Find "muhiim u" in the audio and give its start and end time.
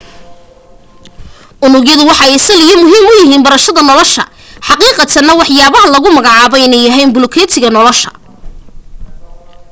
2.81-3.13